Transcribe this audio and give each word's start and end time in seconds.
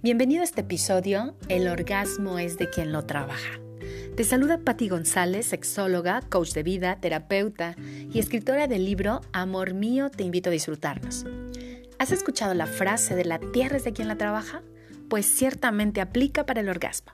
Bienvenido 0.00 0.42
a 0.42 0.44
este 0.44 0.60
episodio, 0.60 1.34
El 1.48 1.66
orgasmo 1.66 2.38
es 2.38 2.56
de 2.56 2.70
quien 2.70 2.92
lo 2.92 3.04
trabaja. 3.04 3.58
Te 4.16 4.22
saluda 4.22 4.58
Patti 4.58 4.88
González, 4.88 5.46
sexóloga, 5.46 6.20
coach 6.20 6.52
de 6.52 6.62
vida, 6.62 7.00
terapeuta 7.00 7.74
y 8.12 8.20
escritora 8.20 8.68
del 8.68 8.84
libro 8.84 9.22
Amor 9.32 9.74
mío, 9.74 10.08
te 10.08 10.22
invito 10.22 10.50
a 10.50 10.52
disfrutarnos. 10.52 11.26
¿Has 11.98 12.12
escuchado 12.12 12.54
la 12.54 12.68
frase 12.68 13.16
de 13.16 13.24
la 13.24 13.40
tierra 13.40 13.78
es 13.78 13.82
de 13.82 13.92
quien 13.92 14.06
la 14.06 14.16
trabaja? 14.16 14.62
Pues 15.10 15.26
ciertamente 15.26 16.00
aplica 16.00 16.46
para 16.46 16.60
el 16.60 16.68
orgasmo. 16.68 17.10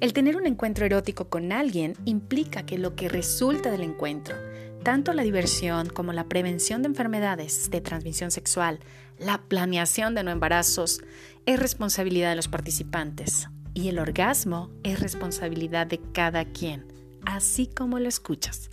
El 0.00 0.12
tener 0.12 0.36
un 0.36 0.46
encuentro 0.46 0.84
erótico 0.84 1.30
con 1.30 1.52
alguien 1.52 1.94
implica 2.04 2.66
que 2.66 2.76
lo 2.76 2.96
que 2.96 3.08
resulta 3.08 3.70
del 3.70 3.82
encuentro, 3.82 4.36
tanto 4.82 5.12
la 5.12 5.22
diversión 5.22 5.88
como 5.88 6.12
la 6.12 6.28
prevención 6.28 6.82
de 6.82 6.88
enfermedades 6.88 7.70
de 7.70 7.80
transmisión 7.80 8.30
sexual, 8.30 8.80
la 9.18 9.42
planeación 9.42 10.14
de 10.14 10.24
no 10.24 10.30
embarazos, 10.30 11.00
es 11.46 11.58
responsabilidad 11.58 12.30
de 12.30 12.36
los 12.36 12.48
participantes 12.48 13.48
y 13.74 13.88
el 13.88 13.98
orgasmo 13.98 14.70
es 14.82 15.00
responsabilidad 15.00 15.86
de 15.86 16.00
cada 16.12 16.44
quien, 16.44 16.86
así 17.24 17.66
como 17.66 17.98
lo 17.98 18.08
escuchas. 18.08 18.70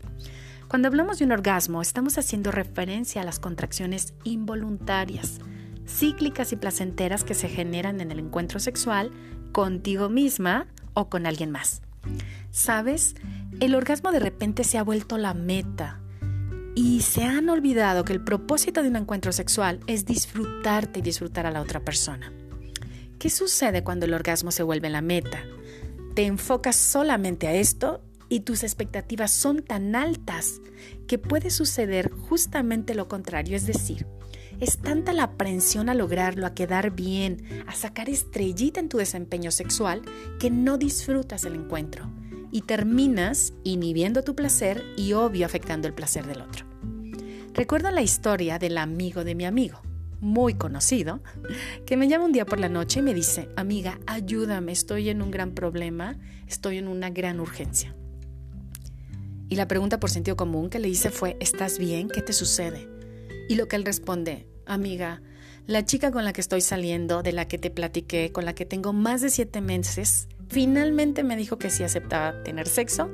Cuando 0.68 0.88
hablamos 0.88 1.20
de 1.20 1.26
un 1.26 1.32
orgasmo, 1.32 1.82
estamos 1.82 2.18
haciendo 2.18 2.52
referencia 2.52 3.21
a 3.21 3.26
las 3.26 3.40
contracciones 3.40 4.13
involuntarias, 4.24 5.40
cíclicas 5.88 6.52
y 6.52 6.58
placenteras 6.58 7.24
que 7.24 7.34
se 7.34 7.48
generan 7.48 8.02
en 8.02 8.12
el 8.12 8.20
encuentro 8.20 8.60
sexual 8.60 9.12
contigo 9.54 10.10
misma 10.10 10.68
o 10.94 11.10
con 11.10 11.26
alguien 11.26 11.52
más. 11.52 11.82
¿Sabes? 12.52 13.16
El 13.60 13.76
orgasmo 13.76 14.12
de 14.12 14.20
repente 14.20 14.64
se 14.64 14.78
ha 14.78 14.84
vuelto 14.84 15.18
la 15.18 15.34
meta 15.34 16.00
y 16.76 17.02
se 17.02 17.24
han 17.24 17.50
olvidado 17.50 18.05
que 18.05 18.14
el 18.14 18.24
propósito 18.24 18.84
de 18.84 18.90
un 18.90 18.96
encuentro 18.96 19.32
sexual 19.32 19.80
es 19.88 20.05
disfrutarte 20.05 20.99
y 20.99 21.02
disfrutar 21.02 21.48
a 21.48 21.52
la 21.52 21.62
otra 21.62 21.80
persona. 21.80 22.32
¿Qué 23.18 23.32
sucede 23.32 23.84
cuando 23.84 24.05
el 24.05 24.13
orgasmo 24.13 24.52
se 24.52 24.62
vuelve 24.62 24.90
la 24.90 25.02
meta? 25.02 25.44
Te 26.13 26.26
enfocas 26.26 26.76
solamente 26.76 27.48
a 27.48 27.54
esto 27.54 28.04
y 28.30 28.41
tus 28.41 28.64
expectativas 28.64 29.32
son 29.32 29.64
tan 29.64 29.96
altas 29.96 30.62
que 31.08 31.18
puede 31.18 31.49
suceder 31.49 32.12
justamente 32.12 32.93
lo 32.93 33.08
contrario, 33.08 33.55
es 33.55 33.66
decir, 33.66 34.05
es 34.60 34.77
tanta 34.77 35.14
la 35.14 35.24
aprensión 35.24 35.90
a 35.90 35.96
lograrlo, 35.96 36.46
a 36.46 36.54
quedar 36.54 36.91
bien, 36.91 37.64
a 37.66 37.74
sacar 37.74 38.10
estrellita 38.10 38.80
en 38.80 38.90
tu 38.90 38.98
desempeño 38.98 39.49
sexual, 39.49 40.04
que 40.40 40.52
no 40.52 40.77
disfrutas 40.77 41.43
el 41.46 41.55
encuentro 41.55 42.08
y 42.51 42.62
terminas 42.62 43.53
inhibiendo 43.63 44.23
tu 44.23 44.35
placer 44.35 44.84
y 44.95 45.13
obvio 45.13 45.45
afectando 45.45 45.87
el 45.87 45.93
placer 45.93 46.26
del 46.26 46.41
otro. 46.41 46.65
Recuerdo 47.53 47.91
la 47.91 48.01
historia 48.01 48.59
del 48.59 48.77
amigo 48.77 49.23
de 49.23 49.35
mi 49.35 49.45
amigo 49.45 49.81
muy 50.20 50.55
conocido, 50.55 51.21
que 51.85 51.98
me 51.98 52.07
llama 52.07 52.25
un 52.25 52.31
día 52.31 52.45
por 52.45 52.59
la 52.59 52.70
noche 52.70 52.99
y 52.99 53.03
me 53.03 53.13
dice, 53.13 53.49
amiga, 53.55 53.99
ayúdame, 54.07 54.71
estoy 54.71 55.09
en 55.09 55.21
un 55.21 55.31
gran 55.31 55.51
problema, 55.51 56.18
estoy 56.48 56.77
en 56.77 56.87
una 56.87 57.09
gran 57.09 57.40
urgencia. 57.40 57.95
Y 59.49 59.55
la 59.55 59.68
pregunta 59.68 59.99
por 59.99 60.09
sentido 60.09 60.35
común 60.35 60.70
que 60.70 60.79
le 60.79 60.90
hice 60.90 61.09
fue, 61.09 61.37
¿estás 61.40 61.77
bien? 61.77 62.09
¿Qué 62.09 62.21
te 62.21 62.34
sucede? 62.34 62.90
Y 63.48 63.55
lo 63.55 63.68
que 63.68 63.77
él 63.77 63.85
responde, 63.85 64.47
amiga, 64.66 65.22
la 65.68 65.85
chica 65.85 66.12
con 66.12 66.25
la 66.25 66.34
que 66.34 66.41
estoy 66.41 66.62
saliendo, 66.62 67.23
de 67.23 67.31
la 67.31 67.47
que 67.47 67.57
te 67.57 67.69
platiqué, 67.69 68.31
con 68.31 68.45
la 68.45 68.56
que 68.56 68.66
tengo 68.66 68.94
más 68.94 69.22
de 69.22 69.29
siete 69.29 69.62
meses, 69.62 70.28
finalmente 70.50 71.23
me 71.23 71.35
dijo 71.35 71.57
que 71.57 71.69
sí 71.69 71.84
aceptaba 71.84 72.44
tener 72.44 72.67
sexo 72.67 73.09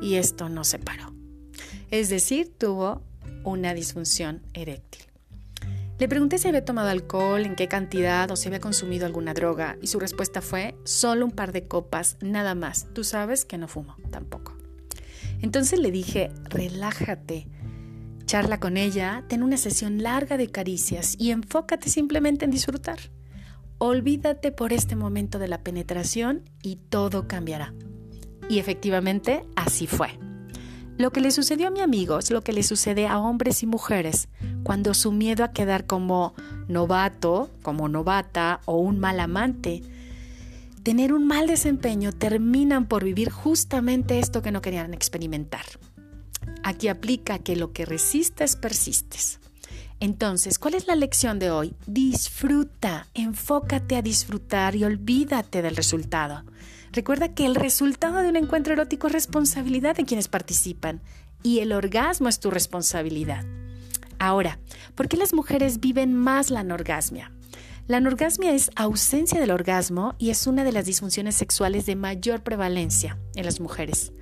y 0.00 0.16
esto 0.16 0.48
no 0.48 0.64
se 0.64 0.78
paró. 0.78 1.14
Es 1.90 2.08
decir, 2.08 2.52
tuvo 2.56 3.02
una 3.44 3.74
disfunción 3.74 4.42
eréctil. 4.54 5.02
Le 5.98 6.08
pregunté 6.08 6.36
si 6.36 6.48
había 6.48 6.64
tomado 6.64 6.90
alcohol, 6.90 7.46
en 7.46 7.56
qué 7.56 7.68
cantidad 7.68 8.30
o 8.30 8.36
si 8.36 8.48
había 8.48 8.60
consumido 8.60 9.06
alguna 9.06 9.32
droga 9.32 9.78
y 9.80 9.86
su 9.86 9.98
respuesta 9.98 10.42
fue 10.42 10.74
solo 10.84 11.24
un 11.24 11.30
par 11.30 11.52
de 11.52 11.66
copas, 11.66 12.18
nada 12.20 12.54
más. 12.54 12.86
Tú 12.92 13.02
sabes 13.02 13.46
que 13.46 13.56
no 13.56 13.66
fumo 13.66 13.96
tampoco. 14.10 14.54
Entonces 15.40 15.78
le 15.78 15.90
dije, 15.90 16.30
relájate, 16.50 17.46
charla 18.26 18.60
con 18.60 18.76
ella, 18.76 19.24
ten 19.28 19.42
una 19.42 19.56
sesión 19.56 20.02
larga 20.02 20.36
de 20.36 20.50
caricias 20.50 21.14
y 21.18 21.30
enfócate 21.30 21.88
simplemente 21.88 22.44
en 22.44 22.50
disfrutar. 22.50 22.98
Olvídate 23.78 24.52
por 24.52 24.72
este 24.72 24.96
momento 24.96 25.38
de 25.38 25.48
la 25.48 25.62
penetración 25.62 26.48
y 26.62 26.76
todo 26.76 27.28
cambiará. 27.28 27.74
Y 28.48 28.58
efectivamente 28.58 29.44
así 29.54 29.86
fue. 29.86 30.18
Lo 30.96 31.10
que 31.12 31.20
le 31.20 31.30
sucedió 31.30 31.68
a 31.68 31.70
mi 31.70 31.80
amigo 31.80 32.18
es 32.18 32.30
lo 32.30 32.40
que 32.40 32.54
le 32.54 32.62
sucede 32.62 33.06
a 33.06 33.18
hombres 33.18 33.62
y 33.62 33.66
mujeres 33.66 34.28
cuando 34.62 34.94
su 34.94 35.12
miedo 35.12 35.44
a 35.44 35.52
quedar 35.52 35.86
como 35.86 36.34
novato, 36.68 37.50
como 37.62 37.88
novata 37.88 38.60
o 38.64 38.78
un 38.78 38.98
mal 38.98 39.20
amante, 39.20 39.82
tener 40.82 41.12
un 41.12 41.26
mal 41.26 41.46
desempeño, 41.46 42.12
terminan 42.12 42.86
por 42.86 43.04
vivir 43.04 43.30
justamente 43.30 44.18
esto 44.20 44.40
que 44.40 44.52
no 44.52 44.62
querían 44.62 44.94
experimentar. 44.94 45.66
Aquí 46.62 46.88
aplica 46.88 47.40
que 47.40 47.56
lo 47.56 47.72
que 47.72 47.84
resistes, 47.84 48.56
persistes. 48.56 49.38
Entonces, 49.98 50.58
¿cuál 50.58 50.74
es 50.74 50.86
la 50.86 50.94
lección 50.94 51.38
de 51.38 51.50
hoy? 51.50 51.74
Disfruta, 51.86 53.06
enfócate 53.14 53.96
a 53.96 54.02
disfrutar 54.02 54.76
y 54.76 54.84
olvídate 54.84 55.62
del 55.62 55.76
resultado. 55.76 56.44
Recuerda 56.92 57.34
que 57.34 57.46
el 57.46 57.54
resultado 57.54 58.22
de 58.22 58.28
un 58.28 58.36
encuentro 58.36 58.74
erótico 58.74 59.06
es 59.06 59.12
responsabilidad 59.14 59.96
de 59.96 60.04
quienes 60.04 60.28
participan 60.28 61.00
y 61.42 61.60
el 61.60 61.72
orgasmo 61.72 62.28
es 62.28 62.40
tu 62.40 62.50
responsabilidad. 62.50 63.44
Ahora, 64.18 64.58
¿por 64.94 65.08
qué 65.08 65.16
las 65.16 65.32
mujeres 65.32 65.80
viven 65.80 66.14
más 66.14 66.50
la 66.50 66.60
anorgasmia? 66.60 67.32
La 67.86 67.98
anorgasmia 67.98 68.52
es 68.52 68.70
ausencia 68.74 69.40
del 69.40 69.50
orgasmo 69.52 70.14
y 70.18 70.30
es 70.30 70.46
una 70.46 70.64
de 70.64 70.72
las 70.72 70.86
disfunciones 70.86 71.36
sexuales 71.36 71.86
de 71.86 71.94
mayor 71.94 72.42
prevalencia 72.42 73.18
en 73.34 73.44
las 73.44 73.60
mujeres. 73.60 74.12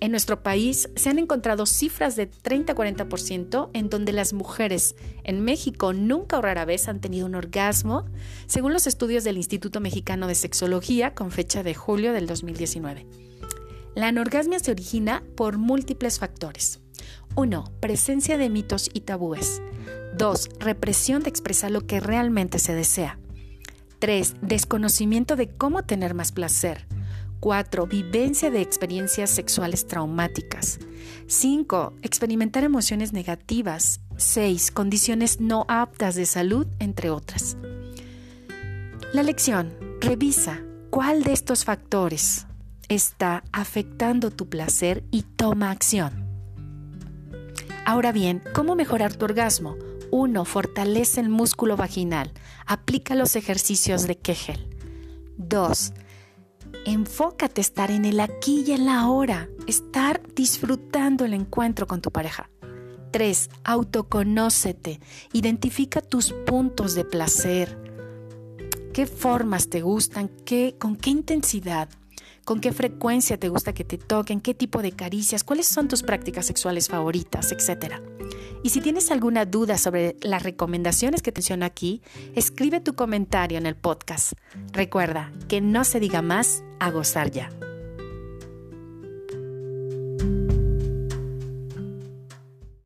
En 0.00 0.10
nuestro 0.10 0.42
país 0.42 0.90
se 0.94 1.08
han 1.08 1.18
encontrado 1.18 1.64
cifras 1.64 2.16
de 2.16 2.30
30-40% 2.30 3.70
en 3.72 3.88
donde 3.88 4.12
las 4.12 4.34
mujeres 4.34 4.94
en 5.24 5.40
México 5.40 5.92
nunca 5.94 6.38
o 6.38 6.42
rara 6.42 6.66
vez 6.66 6.88
han 6.88 7.00
tenido 7.00 7.26
un 7.26 7.34
orgasmo, 7.34 8.04
según 8.46 8.74
los 8.74 8.86
estudios 8.86 9.24
del 9.24 9.38
Instituto 9.38 9.80
Mexicano 9.80 10.26
de 10.26 10.34
Sexología 10.34 11.14
con 11.14 11.30
fecha 11.30 11.62
de 11.62 11.74
julio 11.74 12.12
del 12.12 12.26
2019. 12.26 13.06
La 13.94 14.08
anorgasmia 14.08 14.58
se 14.58 14.70
origina 14.70 15.22
por 15.34 15.56
múltiples 15.56 16.18
factores. 16.18 16.80
1. 17.34 17.64
Presencia 17.80 18.36
de 18.36 18.50
mitos 18.50 18.90
y 18.92 19.00
tabúes. 19.00 19.62
2. 20.18 20.50
Represión 20.58 21.22
de 21.22 21.30
expresar 21.30 21.70
lo 21.70 21.86
que 21.86 22.00
realmente 22.00 22.58
se 22.58 22.74
desea. 22.74 23.18
3. 23.98 24.34
Desconocimiento 24.42 25.36
de 25.36 25.48
cómo 25.48 25.84
tener 25.84 26.12
más 26.12 26.32
placer. 26.32 26.86
4. 27.40 27.86
Vivencia 27.86 28.50
de 28.50 28.60
experiencias 28.60 29.30
sexuales 29.30 29.86
traumáticas. 29.86 30.78
5. 31.26 31.94
Experimentar 32.02 32.64
emociones 32.64 33.12
negativas. 33.12 34.00
6. 34.16 34.70
Condiciones 34.70 35.40
no 35.40 35.64
aptas 35.68 36.14
de 36.14 36.26
salud, 36.26 36.66
entre 36.78 37.10
otras. 37.10 37.56
La 39.12 39.22
lección. 39.22 39.74
Revisa 40.00 40.62
cuál 40.90 41.22
de 41.22 41.32
estos 41.32 41.64
factores 41.64 42.46
está 42.88 43.42
afectando 43.52 44.30
tu 44.30 44.48
placer 44.48 45.04
y 45.10 45.22
toma 45.22 45.70
acción. 45.70 46.26
Ahora 47.84 48.12
bien, 48.12 48.42
¿cómo 48.54 48.74
mejorar 48.74 49.14
tu 49.14 49.24
orgasmo? 49.24 49.76
1. 50.10 50.44
Fortalece 50.44 51.20
el 51.20 51.28
músculo 51.28 51.76
vaginal. 51.76 52.32
Aplica 52.66 53.14
los 53.14 53.36
ejercicios 53.36 54.06
de 54.06 54.16
Kegel. 54.18 54.68
2 55.38 55.92
enfócate 56.86 57.60
estar 57.60 57.90
en 57.90 58.04
el 58.04 58.20
aquí 58.20 58.64
y 58.66 58.72
en 58.72 58.86
la 58.86 59.00
ahora, 59.00 59.48
estar 59.66 60.22
disfrutando 60.34 61.24
el 61.24 61.34
encuentro 61.34 61.86
con 61.86 62.00
tu 62.00 62.12
pareja. 62.12 62.48
3. 63.10 63.50
Autoconócete, 63.64 65.00
identifica 65.32 66.00
tus 66.00 66.32
puntos 66.32 66.94
de 66.94 67.04
placer, 67.04 67.76
qué 68.92 69.06
formas 69.06 69.68
te 69.68 69.80
gustan, 69.80 70.30
qué, 70.44 70.76
con 70.78 70.96
qué 70.96 71.10
intensidad, 71.10 71.88
con 72.44 72.60
qué 72.60 72.72
frecuencia 72.72 73.36
te 73.36 73.48
gusta 73.48 73.74
que 73.74 73.84
te 73.84 73.98
toquen, 73.98 74.40
qué 74.40 74.54
tipo 74.54 74.80
de 74.80 74.92
caricias, 74.92 75.42
cuáles 75.42 75.66
son 75.66 75.88
tus 75.88 76.02
prácticas 76.02 76.46
sexuales 76.46 76.88
favoritas, 76.88 77.50
etc. 77.50 77.96
Y 78.62 78.70
si 78.70 78.80
tienes 78.80 79.10
alguna 79.10 79.44
duda 79.44 79.78
sobre 79.78 80.16
las 80.22 80.42
recomendaciones 80.42 81.22
que 81.22 81.32
te 81.32 81.40
menciono 81.46 81.64
aquí, 81.64 82.02
escribe 82.34 82.80
tu 82.80 82.94
comentario 82.94 83.58
en 83.58 83.66
el 83.66 83.76
podcast. 83.76 84.32
Recuerda 84.72 85.30
que 85.48 85.60
no 85.60 85.84
se 85.84 86.00
diga 86.00 86.22
más 86.22 86.64
a 86.80 86.90
gozar 86.90 87.30
ya. 87.30 87.50